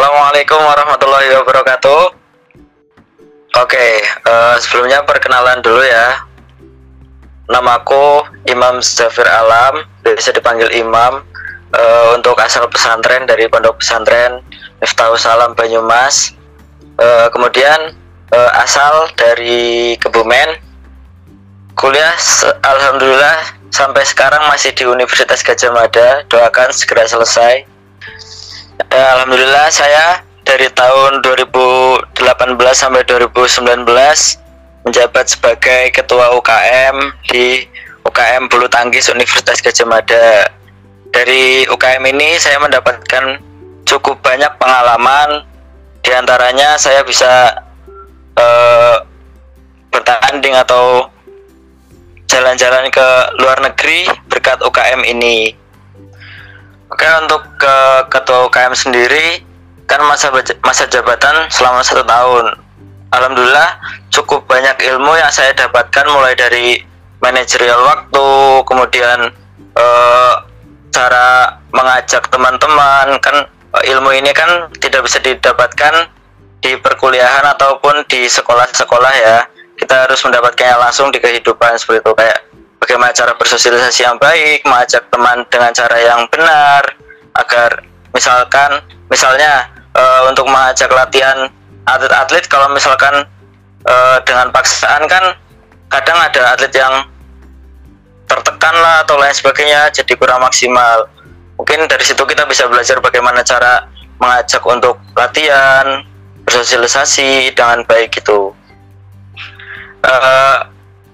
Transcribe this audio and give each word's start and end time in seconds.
Assalamualaikum 0.00 0.56
warahmatullahi 0.56 1.28
wabarakatuh. 1.44 2.02
Oke, 3.60 3.88
uh, 4.24 4.56
sebelumnya 4.56 5.04
perkenalan 5.04 5.60
dulu 5.60 5.84
ya. 5.84 6.24
Namaku 7.52 8.24
Imam 8.48 8.80
Zafir 8.80 9.28
Alam, 9.28 9.84
bisa 10.00 10.32
dipanggil 10.32 10.72
Imam. 10.72 11.20
Uh, 11.76 12.16
untuk 12.16 12.32
asal 12.40 12.64
pesantren 12.72 13.28
dari 13.28 13.44
Pondok 13.44 13.84
Pesantren 13.84 14.40
Miftahul 14.80 15.20
Salam 15.20 15.52
Banyumas. 15.52 16.32
Uh, 16.96 17.28
kemudian 17.36 17.92
uh, 18.32 18.50
asal 18.56 19.04
dari 19.20 20.00
Kebumen. 20.00 20.64
Kuliah 21.76 22.16
alhamdulillah 22.64 23.52
sampai 23.68 24.08
sekarang 24.08 24.48
masih 24.48 24.72
di 24.72 24.88
Universitas 24.88 25.44
Gajah 25.44 25.68
Mada. 25.76 26.24
Doakan 26.32 26.72
segera 26.72 27.04
selesai 27.04 27.79
Alhamdulillah 28.88 29.68
saya 29.68 30.24
dari 30.40 30.64
tahun 30.72 31.20
2018 31.20 32.16
sampai 32.72 33.04
2019 33.04 33.84
menjabat 34.88 35.26
sebagai 35.28 35.92
ketua 35.92 36.32
UKM 36.40 36.96
di 37.28 37.68
UKM 38.08 38.48
Bulu 38.48 38.72
Tangkis 38.72 39.12
Universitas 39.12 39.60
Gajah 39.60 39.84
Mada. 39.84 40.48
Dari 41.12 41.68
UKM 41.68 42.00
ini 42.08 42.40
saya 42.40 42.56
mendapatkan 42.56 43.36
cukup 43.84 44.24
banyak 44.24 44.48
pengalaman. 44.56 45.44
Di 46.00 46.16
antaranya 46.16 46.80
saya 46.80 47.04
bisa 47.04 47.60
uh, 48.40 48.96
bertanding 49.92 50.56
atau 50.56 51.12
jalan-jalan 52.32 52.88
ke 52.88 53.08
luar 53.44 53.60
negeri 53.60 54.08
berkat 54.32 54.56
UKM 54.64 55.04
ini. 55.04 55.59
Oke 56.90 57.06
untuk 57.22 57.46
ke 57.54 57.76
ketua 58.10 58.50
UKM 58.50 58.74
sendiri 58.74 59.46
kan 59.86 60.02
masa 60.06 60.34
masa 60.66 60.90
jabatan 60.90 61.46
selama 61.46 61.86
satu 61.86 62.02
tahun. 62.02 62.58
Alhamdulillah 63.14 63.78
cukup 64.10 64.46
banyak 64.50 64.74
ilmu 64.90 65.14
yang 65.18 65.30
saya 65.30 65.54
dapatkan 65.54 66.06
mulai 66.10 66.34
dari 66.34 66.82
manajerial 67.22 67.78
waktu, 67.86 68.26
kemudian 68.66 69.30
eh, 69.78 70.34
cara 70.90 71.58
mengajak 71.70 72.26
teman-teman 72.26 73.18
kan 73.22 73.46
ilmu 73.86 74.10
ini 74.10 74.34
kan 74.34 74.66
tidak 74.82 75.06
bisa 75.06 75.22
didapatkan 75.22 76.10
di 76.58 76.74
perkuliahan 76.74 77.46
ataupun 77.54 78.02
di 78.10 78.26
sekolah-sekolah 78.26 79.14
ya. 79.14 79.38
Kita 79.78 80.10
harus 80.10 80.20
mendapatkannya 80.26 80.76
langsung 80.76 81.08
di 81.14 81.22
kehidupan 81.22 81.78
seperti 81.78 82.02
itu 82.02 82.12
kayak 82.12 82.49
bagaimana 82.90 83.14
cara 83.14 83.38
bersosialisasi 83.38 84.02
yang 84.02 84.18
baik, 84.18 84.66
mengajak 84.66 85.06
teman 85.14 85.46
dengan 85.46 85.70
cara 85.70 85.94
yang 86.02 86.26
benar, 86.26 86.82
agar 87.38 87.86
misalkan 88.10 88.82
misalnya 89.06 89.70
uh, 89.94 90.26
untuk 90.26 90.50
mengajak 90.50 90.90
latihan 90.90 91.46
atlet-atlet 91.86 92.50
kalau 92.50 92.66
misalkan 92.74 93.30
uh, 93.86 94.18
dengan 94.26 94.50
paksaan 94.50 95.06
kan 95.06 95.38
kadang 95.86 96.18
ada 96.18 96.58
atlet 96.58 96.74
yang 96.74 97.06
tertekan 98.26 98.74
lah 98.74 99.06
atau 99.06 99.14
lain 99.22 99.38
sebagainya 99.38 99.94
jadi 99.94 100.10
kurang 100.18 100.42
maksimal. 100.42 101.06
Mungkin 101.62 101.86
dari 101.86 102.02
situ 102.02 102.26
kita 102.26 102.42
bisa 102.50 102.66
belajar 102.66 102.98
bagaimana 102.98 103.46
cara 103.46 103.86
mengajak 104.18 104.66
untuk 104.66 104.98
latihan 105.14 106.02
bersosialisasi 106.42 107.54
dengan 107.54 107.86
baik 107.86 108.18
gitu. 108.18 108.50
Uh, 110.02 110.66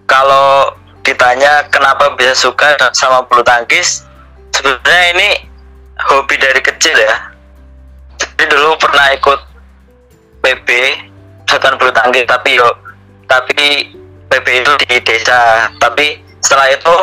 kalau 0.09 0.73
ditanya 1.07 1.63
kenapa 1.71 2.11
bisa 2.19 2.35
suka 2.35 2.75
sama 2.91 3.23
bulu 3.31 3.47
tangkis 3.47 4.03
sebenarnya 4.51 5.05
ini 5.15 5.29
hobi 6.11 6.35
dari 6.35 6.59
kecil 6.59 6.99
ya. 6.99 7.31
Jadi 8.19 8.51
dulu 8.51 8.75
pernah 8.83 9.15
ikut 9.15 9.41
PB 10.43 10.69
misalkan 11.47 11.79
bulu 11.79 11.95
tangkis 11.95 12.27
tapi 12.27 12.59
yo 12.59 12.67
tapi 13.31 13.95
PB 14.27 14.47
itu 14.67 14.73
di 14.83 14.99
desa. 15.07 15.71
Tapi 15.79 16.19
setelah 16.43 16.75
itu 16.75 16.95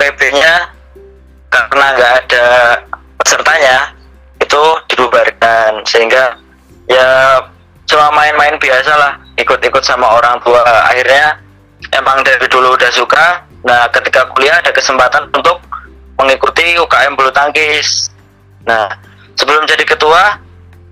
PB-nya 0.00 0.52
karena 1.52 1.86
nggak 2.00 2.14
ada 2.24 2.46
pesertanya 3.20 3.76
itu 4.40 4.62
dibubarkan. 4.88 5.84
Sehingga 5.84 6.40
ya 6.88 7.44
cuma 7.84 8.08
main-main 8.16 8.56
biasa 8.56 8.92
lah 8.96 9.12
ikut-ikut 9.36 9.84
sama 9.84 10.08
orang 10.16 10.40
tua. 10.40 10.64
Akhirnya 10.88 11.36
emang 11.92 12.24
dari 12.24 12.48
dulu 12.48 12.72
udah 12.72 12.90
suka 12.92 13.49
Nah, 13.60 13.88
ketika 13.92 14.24
kuliah 14.32 14.56
ada 14.60 14.72
kesempatan 14.72 15.28
untuk 15.32 15.60
mengikuti 16.16 16.76
UKM 16.76 17.16
bulu 17.16 17.32
tangkis. 17.32 18.12
Nah, 18.64 18.88
sebelum 19.36 19.64
jadi 19.64 19.84
ketua, 19.84 20.36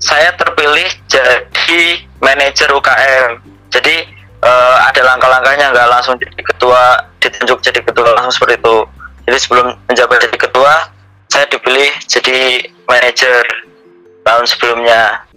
saya 0.00 0.32
terpilih 0.36 0.88
jadi 1.08 2.04
manajer 2.20 2.68
UKM. 2.72 3.40
Jadi 3.68 4.08
uh, 4.40 4.76
ada 4.88 5.00
langkah-langkahnya 5.04 5.72
nggak 5.72 5.88
langsung 5.92 6.16
jadi 6.16 6.40
ketua, 6.40 7.04
ditunjuk 7.20 7.58
jadi 7.60 7.80
ketua 7.84 8.16
langsung 8.16 8.40
seperti 8.40 8.60
itu. 8.60 8.76
Jadi 9.28 9.38
sebelum 9.44 9.66
menjabat 9.88 10.24
jadi 10.24 10.38
ketua, 10.40 10.72
saya 11.28 11.44
dipilih 11.52 11.92
jadi 12.08 12.64
manajer 12.88 13.44
tahun 14.24 14.44
sebelumnya. 14.48 15.28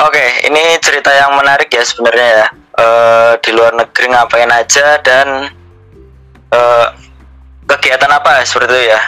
Oke, 0.00 0.16
okay, 0.16 0.28
ini 0.48 0.78
cerita 0.80 1.12
yang 1.12 1.36
menarik 1.36 1.68
ya 1.68 1.84
sebenarnya 1.84 2.28
ya 2.40 2.46
uh, 2.80 3.32
di 3.44 3.50
luar 3.52 3.76
negeri 3.76 4.10
ngapain 4.10 4.48
aja 4.48 4.96
dan 5.04 5.52
uh, 6.50 6.86
kegiatan 7.68 8.10
apa 8.10 8.42
seperti 8.42 8.72
itu 8.72 8.80
ya? 8.90 9.00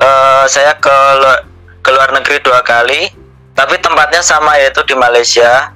Uh, 0.00 0.44
saya 0.48 0.72
ke 0.80 0.96
ke 1.84 1.90
luar 1.92 2.08
negeri 2.16 2.40
dua 2.40 2.64
kali 2.64 3.12
tapi 3.52 3.76
tempatnya 3.84 4.24
sama 4.24 4.56
yaitu 4.56 4.80
di 4.88 4.96
Malaysia 4.96 5.68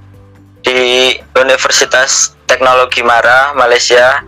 di 0.65 1.12
Universitas 1.37 2.33
Teknologi 2.49 3.04
Mara 3.04 3.53
Malaysia. 3.53 4.25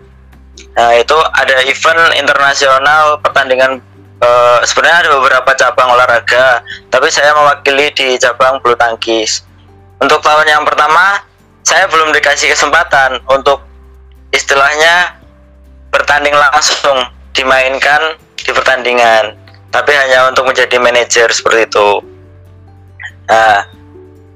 Nah 0.76 0.92
itu 0.96 1.16
ada 1.32 1.64
event 1.64 2.12
internasional 2.20 3.16
pertandingan 3.24 3.80
uh, 4.20 4.60
sebenarnya 4.64 5.08
ada 5.08 5.10
beberapa 5.16 5.50
cabang 5.56 5.88
olahraga 5.96 6.60
tapi 6.92 7.08
saya 7.08 7.32
mewakili 7.32 7.88
di 7.96 8.20
cabang 8.20 8.60
bulu 8.60 8.76
tangkis. 8.76 9.44
Untuk 9.96 10.20
tahun 10.20 10.44
yang 10.44 10.62
pertama 10.68 11.24
saya 11.66 11.90
belum 11.90 12.14
dikasih 12.14 12.54
kesempatan 12.54 13.18
untuk 13.26 13.66
istilahnya 14.30 15.18
bertanding 15.90 16.34
langsung 16.38 17.10
dimainkan 17.34 18.14
di 18.38 18.54
pertandingan 18.54 19.34
tapi 19.74 19.90
hanya 19.92 20.30
untuk 20.30 20.46
menjadi 20.46 20.78
manajer 20.78 21.28
seperti 21.34 21.66
itu. 21.66 21.88
Nah 23.26 23.66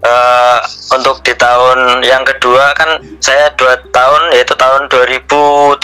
uh, 0.05 0.59
untuk 0.93 1.21
di 1.25 1.33
tahun 1.37 2.05
yang 2.05 2.25
kedua 2.25 2.73
kan 2.77 3.01
saya 3.21 3.53
dua 3.57 3.79
tahun 3.93 4.33
yaitu 4.37 4.55
tahun 4.57 4.89
2017 4.89 5.81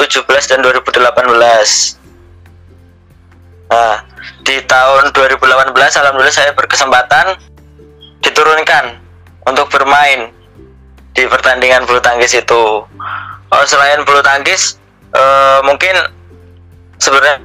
dan 0.50 0.58
2018 0.64 1.36
nah 3.66 3.98
di 4.46 4.62
tahun 4.62 5.10
2018 5.10 5.74
alhamdulillah 5.74 6.36
saya 6.36 6.54
berkesempatan 6.54 7.34
diturunkan 8.22 9.02
untuk 9.46 9.66
bermain 9.74 10.30
di 11.16 11.24
pertandingan 11.24 11.88
bulu 11.88 11.98
tangkis 11.98 12.36
itu. 12.36 12.84
Oh, 13.46 13.64
selain 13.64 14.04
bulu 14.04 14.20
tangkis, 14.20 14.76
uh, 15.16 15.64
mungkin 15.64 15.96
sebenarnya 17.00 17.40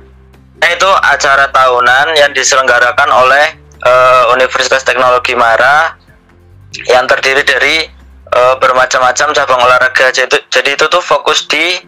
itu 0.62 0.90
acara 1.08 1.48
tahunan 1.50 2.20
yang 2.20 2.36
diselenggarakan 2.36 3.10
oleh 3.10 3.56
uh, 3.88 4.30
Universitas 4.36 4.84
Teknologi 4.84 5.34
Mara 5.34 5.96
yang 6.92 7.08
terdiri 7.08 7.48
dari 7.48 7.88
uh, 8.36 8.56
bermacam-macam 8.60 9.28
cabang 9.32 9.62
olahraga. 9.64 10.12
Jadi, 10.12 10.38
jadi 10.52 10.76
itu 10.76 10.86
tuh 10.92 11.02
fokus 11.02 11.48
di 11.48 11.80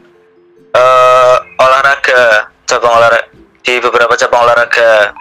uh, 0.74 1.36
olahraga, 1.60 2.48
cabang 2.66 2.96
olahraga 2.96 3.28
di 3.64 3.80
beberapa 3.80 4.14
cabang 4.16 4.48
olahraga. 4.48 5.16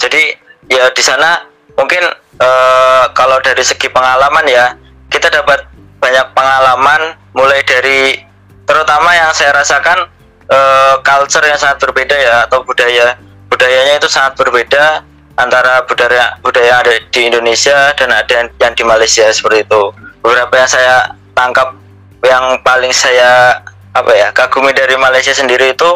Jadi 0.00 0.34
ya 0.72 0.90
di 0.90 1.02
sana 1.04 1.46
mungkin 1.78 2.02
uh, 2.40 3.04
kalau 3.14 3.38
dari 3.44 3.62
segi 3.62 3.86
pengalaman 3.92 4.44
ya 4.48 4.74
kita 5.12 5.28
dapat 5.28 5.68
banyak 6.00 6.26
pengalaman 6.34 7.14
mulai 7.36 7.60
dari 7.62 8.18
terutama 8.66 9.14
yang 9.14 9.30
saya 9.36 9.54
rasakan 9.54 10.08
uh, 10.50 10.98
culture 11.04 11.44
yang 11.44 11.60
sangat 11.60 11.78
berbeda 11.84 12.16
ya 12.16 12.34
atau 12.48 12.64
budaya 12.64 13.14
budayanya 13.52 14.00
itu 14.00 14.08
sangat 14.08 14.34
berbeda 14.40 15.04
antara 15.36 15.84
budaya 15.86 16.36
budaya 16.40 16.66
yang 16.66 16.80
ada 16.82 16.92
di 17.12 17.20
Indonesia 17.28 17.92
dan 17.96 18.10
ada 18.10 18.48
yang 18.48 18.74
di 18.74 18.84
Malaysia 18.84 19.28
seperti 19.30 19.68
itu. 19.68 19.82
Beberapa 20.24 20.54
yang 20.56 20.70
saya 20.70 21.12
tangkap 21.36 21.76
yang 22.22 22.58
paling 22.62 22.94
saya 22.94 23.60
apa 23.92 24.12
ya 24.14 24.28
kagumi 24.32 24.72
dari 24.72 24.96
Malaysia 24.96 25.34
sendiri 25.36 25.76
itu 25.76 25.90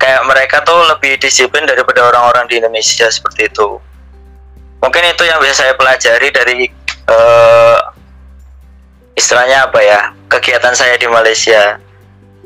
kayak 0.00 0.26
mereka 0.26 0.66
tuh 0.66 0.82
lebih 0.90 1.14
disiplin 1.22 1.62
daripada 1.62 2.02
orang-orang 2.10 2.50
di 2.50 2.58
Indonesia 2.58 3.06
seperti 3.06 3.46
itu. 3.46 3.78
Mungkin 4.82 5.02
itu 5.14 5.22
yang 5.22 5.38
bisa 5.38 5.62
saya 5.62 5.78
pelajari 5.78 6.28
dari 6.34 6.66
uh, 7.06 7.78
istilahnya 9.18 9.68
apa 9.68 9.80
ya 9.82 10.00
kegiatan 10.32 10.72
saya 10.72 10.96
di 10.96 11.08
Malaysia 11.08 11.78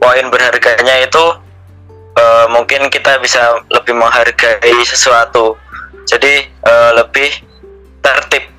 poin 0.03 0.27
berharganya 0.29 1.07
itu 1.07 1.25
uh, 2.19 2.47
mungkin 2.51 2.91
kita 2.91 3.19
bisa 3.23 3.63
lebih 3.71 3.95
menghargai 3.95 4.81
sesuatu 4.83 5.55
jadi 6.07 6.47
uh, 6.67 7.03
lebih 7.03 7.31
tertib 8.03 8.57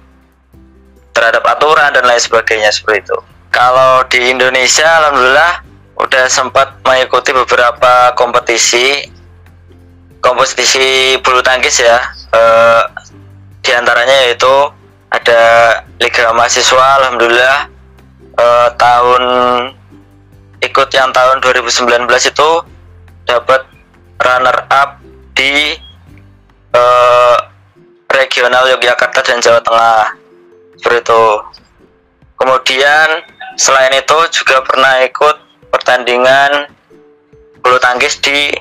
terhadap 1.18 1.42
aturan 1.50 1.90
dan 1.98 2.06
lain 2.06 2.22
sebagainya 2.22 2.70
seperti 2.70 3.10
itu. 3.10 3.18
Kalau 3.50 4.06
di 4.06 4.30
Indonesia, 4.30 4.86
alhamdulillah 5.02 5.66
udah 5.98 6.30
sempat 6.30 6.78
mengikuti 6.86 7.34
beberapa 7.34 8.14
kompetisi 8.14 9.10
kompetisi 10.22 11.18
bulu 11.26 11.42
tangkis 11.42 11.82
ya. 11.82 11.98
Eh, 12.38 12.82
di 13.66 13.72
antaranya 13.74 14.30
yaitu 14.30 14.70
ada 15.10 15.42
Liga 15.98 16.30
Mahasiswa, 16.38 17.02
alhamdulillah 17.02 17.72
eh, 18.38 18.70
tahun 18.78 19.24
ikut 20.62 20.90
yang 20.94 21.14
tahun 21.14 21.38
2019 21.42 22.08
itu 22.10 22.50
dapat 23.28 23.62
runner 24.22 24.58
up 24.72 25.02
di 25.38 25.78
eh, 26.74 27.38
regional 28.14 28.64
Yogyakarta 28.74 29.22
dan 29.22 29.38
Jawa 29.44 29.62
Tengah. 29.62 30.04
Seperti 30.78 31.02
itu. 31.02 31.26
Kemudian 32.38 33.26
selain 33.58 33.94
itu 33.98 34.18
juga 34.30 34.62
pernah 34.62 35.02
ikut 35.02 35.36
pertandingan 35.74 36.70
bulu 37.66 37.82
tangkis 37.82 38.22
di 38.22 38.54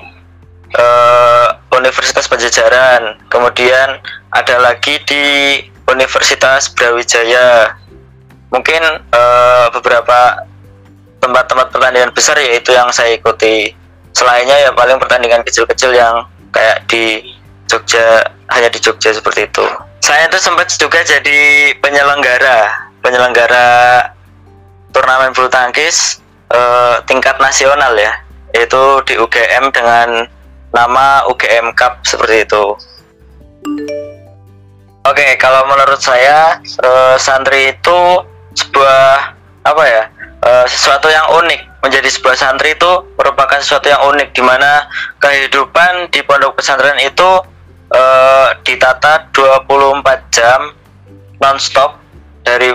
uh, 0.75 1.47
Universitas 1.77 2.25
Pajajaran. 2.25 3.21
Kemudian 3.29 4.01
ada 4.33 4.55
lagi 4.59 4.97
di 5.05 5.25
Universitas 5.87 6.67
Brawijaya 6.73 7.77
mungkin 8.51 8.81
uh, 9.11 9.67
beberapa 9.75 10.47
tempat-tempat 11.19 11.67
pertandingan 11.73 12.11
besar 12.13 12.37
yaitu 12.39 12.71
yang 12.71 12.87
saya 12.93 13.17
ikuti. 13.17 13.73
Selainnya 14.15 14.57
ya 14.57 14.71
paling 14.73 14.97
pertandingan 14.97 15.45
kecil-kecil 15.45 15.93
yang 15.93 16.25
kayak 16.49 16.81
di 16.89 17.21
Jogja 17.67 18.23
hanya 18.49 18.69
di 18.71 18.79
Jogja 18.79 19.13
seperti 19.13 19.45
itu. 19.45 19.65
Saya 20.01 20.25
itu 20.25 20.39
sempat 20.39 20.71
juga 20.73 21.03
jadi 21.03 21.73
penyelenggara 21.83 22.89
penyelenggara 23.03 23.67
turnamen 24.95 25.35
bulu 25.35 25.51
tangkis 25.51 26.23
uh, 26.49 27.03
tingkat 27.05 27.37
nasional 27.43 27.93
ya. 27.99 28.13
Yaitu 28.55 28.81
di 29.05 29.19
UGM 29.19 29.69
dengan 29.75 30.25
nama 30.71 31.27
UGM 31.27 31.75
Cup 31.75 32.01
seperti 32.07 32.47
itu. 32.47 32.65
Oke, 35.07 35.23
okay, 35.23 35.31
kalau 35.39 35.63
menurut 35.67 35.99
saya 35.99 36.59
uh, 36.83 37.15
santri 37.15 37.75
itu 37.75 37.99
sebuah 38.57 39.37
apa 39.67 39.83
ya 39.85 40.03
uh, 40.41 40.65
sesuatu 40.65 41.07
yang 41.11 41.27
unik 41.45 41.85
menjadi 41.85 42.09
sebuah 42.09 42.35
santri 42.35 42.73
itu 42.73 42.91
merupakan 43.15 43.61
sesuatu 43.61 43.87
yang 43.87 44.01
unik 44.11 44.33
di 44.33 44.41
mana 44.41 44.89
kehidupan 45.21 46.09
di 46.09 46.25
pondok 46.25 46.57
pesantren 46.57 46.97
itu 46.99 47.29
uh, 47.93 48.47
ditata 48.65 49.29
24 49.31 50.33
jam 50.33 50.73
nonstop 51.37 52.01
dari 52.41 52.73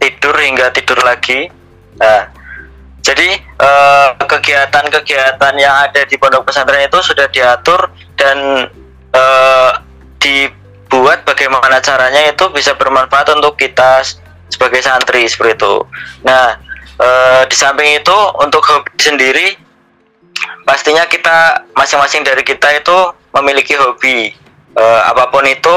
tidur 0.00 0.36
hingga 0.36 0.72
tidur 0.72 0.96
lagi. 1.02 1.50
Nah, 1.96 2.28
jadi 3.00 3.38
kegiatan-kegiatan 4.26 5.54
uh, 5.54 5.60
yang 5.60 5.74
ada 5.88 6.02
di 6.04 6.16
pondok 6.18 6.48
pesantren 6.48 6.84
itu 6.88 6.98
sudah 7.04 7.28
diatur 7.30 7.92
dan 8.18 8.68
uh, 9.14 9.70
dibuat 10.18 11.22
bagaimana 11.22 11.78
caranya 11.78 12.32
itu 12.32 12.48
bisa 12.50 12.74
bermanfaat 12.74 13.30
untuk 13.36 13.54
kita 13.60 14.02
sebagai 14.50 14.80
santri 14.82 15.26
seperti 15.26 15.58
itu. 15.58 15.74
Nah, 16.22 16.56
di 17.46 17.56
samping 17.56 18.00
itu 18.00 18.18
untuk 18.40 18.64
hobi 18.64 18.90
sendiri 18.96 19.66
pastinya 20.64 21.04
kita 21.06 21.68
masing-masing 21.76 22.24
dari 22.24 22.42
kita 22.42 22.68
itu 22.76 22.98
memiliki 23.36 23.76
hobi 23.76 24.32
e, 24.74 24.84
apa 25.06 25.28
pun 25.28 25.44
itu 25.44 25.76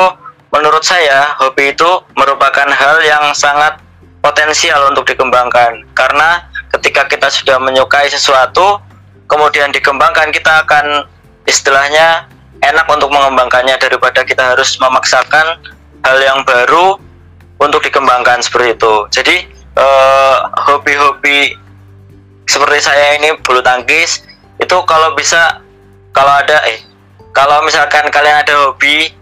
menurut 0.50 0.82
saya 0.82 1.36
hobi 1.44 1.76
itu 1.76 1.90
merupakan 2.16 2.68
hal 2.68 2.98
yang 3.04 3.32
sangat 3.36 3.78
potensial 4.24 4.90
untuk 4.90 5.08
dikembangkan 5.08 5.84
karena 5.94 6.44
ketika 6.76 7.08
kita 7.08 7.28
sudah 7.30 7.60
menyukai 7.62 8.10
sesuatu 8.10 8.80
kemudian 9.30 9.72
dikembangkan 9.76 10.32
kita 10.34 10.66
akan 10.66 11.06
istilahnya 11.48 12.28
enak 12.60 12.88
untuk 12.92 13.12
mengembangkannya 13.12 13.80
daripada 13.80 14.26
kita 14.28 14.56
harus 14.56 14.76
memaksakan 14.82 15.60
hal 16.04 16.18
yang 16.20 16.44
baru 16.44 17.00
untuk 17.60 17.84
dikembangkan 17.84 18.40
seperti 18.40 18.76
itu. 18.80 18.96
Jadi 19.12 19.36
eh, 19.76 20.38
hobi-hobi 20.68 21.56
seperti 22.50 22.80
saya 22.82 23.22
ini 23.22 23.38
bulu 23.46 23.62
tangkis 23.62 24.26
itu 24.58 24.78
kalau 24.90 25.14
bisa 25.14 25.62
kalau 26.12 26.34
ada 26.34 26.58
eh 26.66 26.82
kalau 27.30 27.62
misalkan 27.62 28.10
kalian 28.10 28.42
ada 28.42 28.58
hobi 28.66 29.14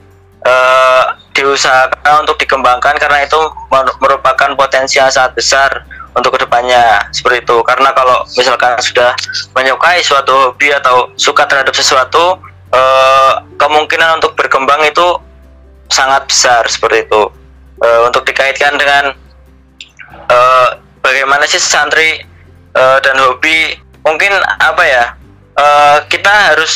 uh, 0.48 1.20
diusahakan 1.36 2.24
untuk 2.24 2.40
dikembangkan 2.40 2.96
karena 2.96 3.28
itu 3.28 3.38
merupakan 4.00 4.56
potensi 4.56 4.98
yang 4.98 5.12
sangat 5.12 5.36
besar 5.36 5.70
untuk 6.16 6.40
ke 6.40 6.48
depannya 6.48 7.04
seperti 7.12 7.44
itu. 7.44 7.58
Karena 7.68 7.92
kalau 7.92 8.24
misalkan 8.40 8.80
sudah 8.80 9.12
menyukai 9.54 10.00
suatu 10.02 10.50
hobi 10.50 10.72
atau 10.72 11.12
suka 11.20 11.44
terhadap 11.46 11.76
sesuatu 11.76 12.40
uh, 12.72 13.34
kemungkinan 13.60 14.24
untuk 14.24 14.40
berkembang 14.40 14.82
itu 14.88 15.20
sangat 15.92 16.26
besar 16.32 16.64
seperti 16.66 17.06
itu 17.12 17.24
uh, 17.82 18.00
untuk 18.08 18.26
dikaitkan 18.26 18.78
dengan 18.78 19.14
uh, 20.32 20.70
bagaimana 21.02 21.46
sih 21.46 21.62
santri 21.62 22.24
uh, 22.74 22.98
dan 23.02 23.18
hobi 23.22 23.78
mungkin 24.06 24.32
apa 24.62 24.84
ya 24.88 25.06
uh, 25.58 25.98
kita 26.08 26.30
harus 26.54 26.74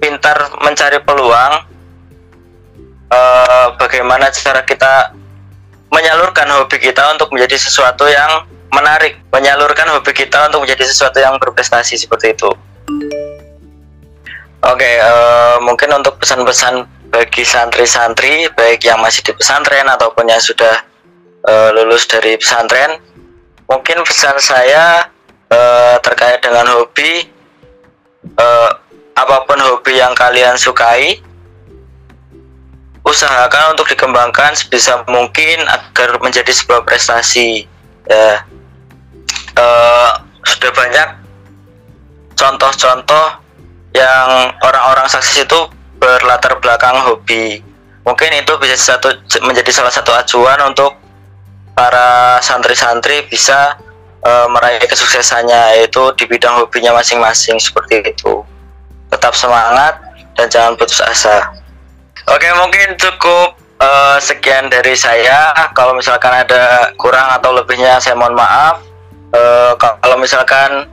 pintar 0.00 0.36
mencari 0.64 0.98
peluang 1.04 1.66
uh, 3.12 3.66
bagaimana 3.76 4.32
cara 4.32 4.64
kita 4.64 5.12
menyalurkan 5.90 6.48
hobi 6.54 6.78
kita 6.78 7.02
untuk 7.18 7.34
menjadi 7.34 7.58
sesuatu 7.58 8.06
yang 8.06 8.46
menarik 8.70 9.18
menyalurkan 9.34 9.90
hobi 9.90 10.14
kita 10.14 10.46
untuk 10.48 10.64
menjadi 10.64 10.86
sesuatu 10.86 11.18
yang 11.18 11.34
berprestasi 11.42 11.98
seperti 11.98 12.38
itu. 12.38 12.50
Oke 14.60 14.76
okay, 14.84 14.94
uh, 15.00 15.56
mungkin 15.64 15.90
untuk 15.96 16.20
pesan-pesan 16.20 16.84
bagi 17.10 17.42
santri-santri 17.42 18.46
baik 18.54 18.86
yang 18.86 19.02
masih 19.02 19.26
di 19.26 19.32
pesantren 19.34 19.86
ataupun 19.90 20.30
yang 20.30 20.38
sudah 20.38 20.86
uh, 21.46 21.68
lulus 21.74 22.06
dari 22.06 22.38
pesantren 22.38 23.02
mungkin 23.66 24.02
pesan 24.06 24.38
saya 24.38 25.10
uh, 25.50 25.96
terkait 26.02 26.38
dengan 26.42 26.66
hobi 26.70 27.26
uh, 28.38 28.70
apa 29.18 29.36
pun 29.44 29.58
hobi 29.58 29.98
yang 29.98 30.14
kalian 30.14 30.54
sukai 30.54 31.18
usahakan 33.04 33.74
untuk 33.74 33.90
dikembangkan 33.90 34.54
sebisa 34.54 35.02
mungkin 35.08 35.66
agar 35.66 36.20
menjadi 36.20 36.52
sebuah 36.52 36.84
prestasi. 36.84 37.64
Ya. 38.06 38.44
Sudah 40.40 40.72
banyak 40.72 41.08
contoh-contoh 42.32 43.26
yang 43.92 44.54
orang-orang 44.64 45.04
sukses 45.10 45.44
itu 45.44 45.60
berlatar 46.00 46.56
belakang 46.58 46.96
hobi 47.04 47.60
mungkin 48.02 48.32
itu 48.32 48.56
bisa 48.56 48.96
satu 48.96 49.12
menjadi 49.44 49.70
salah 49.70 49.92
satu 49.92 50.10
acuan 50.16 50.56
untuk 50.64 50.96
para 51.76 52.40
santri-santri 52.40 53.28
bisa 53.28 53.76
uh, 54.24 54.48
meraih 54.48 54.80
kesuksesannya 54.88 55.78
yaitu 55.78 56.00
di 56.16 56.24
bidang 56.24 56.58
hobinya 56.58 56.96
masing-masing 56.96 57.60
seperti 57.60 58.00
itu 58.02 58.42
tetap 59.12 59.36
semangat 59.36 60.00
dan 60.38 60.46
jangan 60.48 60.72
putus 60.78 61.02
asa. 61.02 61.50
Oke, 62.30 62.46
mungkin 62.56 62.94
cukup 62.96 63.58
uh, 63.82 64.16
sekian 64.22 64.70
dari 64.70 64.94
saya. 64.94 65.52
Kalau 65.74 65.98
misalkan 65.98 66.30
ada 66.30 66.94
kurang 66.96 67.26
atau 67.34 67.50
lebihnya, 67.52 67.98
saya 67.98 68.14
mohon 68.14 68.38
maaf. 68.38 68.80
Uh, 69.30 69.74
kalau 69.78 70.16
misalkan 70.18 70.86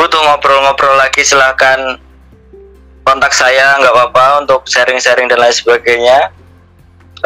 butuh 0.00 0.20
ngobrol-ngobrol 0.24 0.96
lagi, 0.96 1.20
silahkan 1.22 2.00
kontak 3.10 3.34
saya, 3.34 3.74
nggak 3.82 3.90
apa-apa 3.90 4.46
untuk 4.46 4.62
sharing-sharing 4.70 5.26
dan 5.26 5.42
lain 5.42 5.50
sebagainya. 5.50 6.30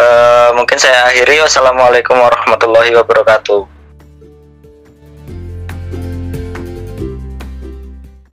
Uh, 0.00 0.56
mungkin 0.56 0.80
saya 0.80 1.12
akhiri. 1.12 1.44
Wassalamualaikum 1.44 2.16
warahmatullahi 2.16 2.96
wabarakatuh. 2.96 3.73